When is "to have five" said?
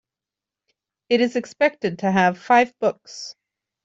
1.99-2.73